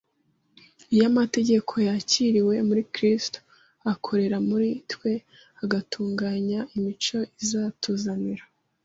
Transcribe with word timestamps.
Iyo 0.93 1.03
amategeko 1.11 1.73
yakiriwe 1.87 2.55
muri 2.67 2.83
Kristo, 2.93 3.39
akorera 3.93 4.37
muri 4.49 4.69
twe 4.91 5.11
agatunganya 5.63 6.59
imico 6.75 7.17
izatuzanira 7.43 8.43